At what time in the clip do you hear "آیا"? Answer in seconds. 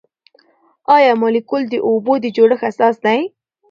0.95-1.11